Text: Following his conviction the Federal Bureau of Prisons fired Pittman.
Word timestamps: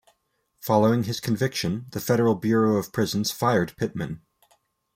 Following 0.63 1.03
his 1.03 1.19
conviction 1.19 1.85
the 1.91 1.99
Federal 1.99 2.33
Bureau 2.33 2.77
of 2.77 2.91
Prisons 2.91 3.29
fired 3.29 3.77
Pittman. 3.77 4.23